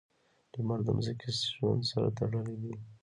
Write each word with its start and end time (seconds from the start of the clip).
•لمر 0.53 0.79
د 0.85 0.89
ځمکې 1.05 1.29
ژوند 1.55 1.81
سره 1.91 2.07
تړلی 2.17 2.55
دی. 2.61 2.73